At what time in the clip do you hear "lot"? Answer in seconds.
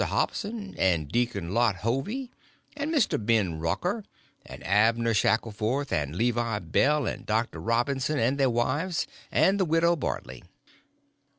1.53-1.75